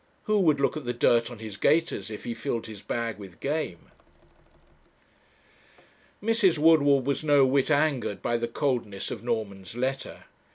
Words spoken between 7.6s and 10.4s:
angered by the coldness of Norman's letter.